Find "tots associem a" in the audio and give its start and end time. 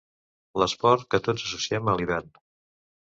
1.27-1.97